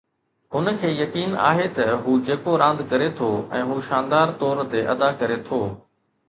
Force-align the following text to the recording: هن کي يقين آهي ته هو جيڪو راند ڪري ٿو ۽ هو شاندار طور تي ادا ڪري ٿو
هن 0.53 0.69
کي 0.83 0.87
يقين 0.99 1.35
آهي 1.49 1.67
ته 1.79 1.87
هو 2.05 2.15
جيڪو 2.29 2.55
راند 2.63 2.81
ڪري 2.95 3.11
ٿو 3.19 3.29
۽ 3.59 3.61
هو 3.69 3.77
شاندار 3.91 4.35
طور 4.41 4.65
تي 4.73 4.83
ادا 4.97 5.11
ڪري 5.23 5.39
ٿو 5.53 5.63